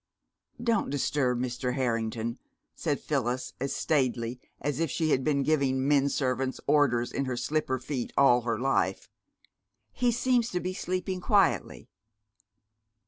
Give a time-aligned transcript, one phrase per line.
[0.59, 1.75] "Don't disturb Mr.
[1.75, 2.39] Harrington,"
[2.73, 7.37] said Phyllis as staidly as if she had been giving men servants orders in her
[7.37, 9.07] slipper feet all her life.
[9.91, 11.87] "He seems to be sleeping quietly."